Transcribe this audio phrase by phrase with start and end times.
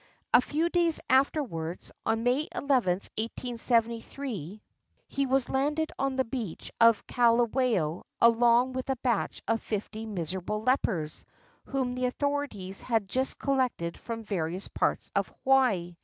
[0.33, 4.59] A few days after wards, on May nth, 1873,
[5.07, 10.63] he was landed on the beach of Kalawao along with a batch of fifty miserable
[10.63, 11.27] lepers,
[11.65, 15.95] whom the authorities had just collected from various parts of Hawaii.